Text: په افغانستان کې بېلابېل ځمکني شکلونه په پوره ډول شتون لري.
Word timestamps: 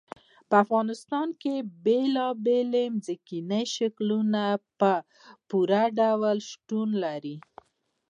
په 0.49 0.55
افغانستان 0.63 1.27
کې 1.41 1.55
بېلابېل 1.85 2.73
ځمکني 3.05 3.63
شکلونه 3.75 4.43
په 4.79 4.91
پوره 5.49 5.83
ډول 5.99 6.37
شتون 6.51 6.89
لري. 7.03 7.35